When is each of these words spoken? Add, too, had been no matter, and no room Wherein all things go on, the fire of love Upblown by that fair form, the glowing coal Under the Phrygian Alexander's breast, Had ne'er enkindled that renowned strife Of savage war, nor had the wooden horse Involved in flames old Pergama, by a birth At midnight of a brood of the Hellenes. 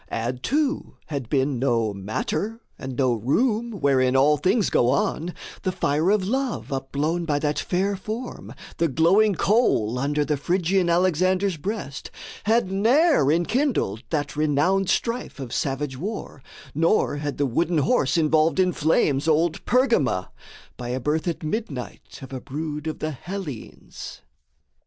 Add, 0.09 0.41
too, 0.41 0.95
had 1.09 1.29
been 1.29 1.59
no 1.59 1.93
matter, 1.93 2.59
and 2.79 2.95
no 2.97 3.13
room 3.13 3.69
Wherein 3.73 4.15
all 4.15 4.35
things 4.35 4.71
go 4.71 4.89
on, 4.89 5.31
the 5.61 5.71
fire 5.71 6.09
of 6.09 6.27
love 6.27 6.73
Upblown 6.73 7.25
by 7.25 7.37
that 7.37 7.59
fair 7.59 7.95
form, 7.95 8.51
the 8.77 8.87
glowing 8.87 9.35
coal 9.35 9.99
Under 9.99 10.25
the 10.25 10.37
Phrygian 10.37 10.89
Alexander's 10.89 11.55
breast, 11.57 12.09
Had 12.45 12.71
ne'er 12.71 13.31
enkindled 13.31 14.01
that 14.09 14.35
renowned 14.35 14.89
strife 14.89 15.39
Of 15.39 15.53
savage 15.53 15.95
war, 15.99 16.41
nor 16.73 17.17
had 17.17 17.37
the 17.37 17.45
wooden 17.45 17.77
horse 17.77 18.17
Involved 18.17 18.59
in 18.59 18.73
flames 18.73 19.27
old 19.27 19.63
Pergama, 19.65 20.29
by 20.77 20.89
a 20.89 20.99
birth 20.99 21.27
At 21.27 21.43
midnight 21.43 22.21
of 22.23 22.33
a 22.33 22.41
brood 22.41 22.87
of 22.87 22.97
the 22.97 23.11
Hellenes. 23.11 24.21